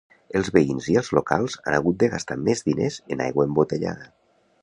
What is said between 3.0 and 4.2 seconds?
en aigua embotellada.